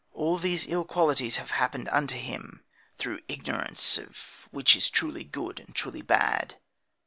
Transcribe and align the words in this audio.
All 0.13 0.39
these 0.39 0.65
ill 0.65 0.83
qualities 0.83 1.37
have 1.37 1.51
happened 1.51 1.87
unto 1.89 2.15
him, 2.17 2.63
through 2.97 3.19
ignorance 3.27 3.99
of 3.99 4.07
that 4.07 4.17
which 4.49 4.75
is 4.75 4.89
truly 4.89 5.23
good 5.23 5.59
and 5.59 5.75
truly 5.75 6.01
bad. 6.01 6.55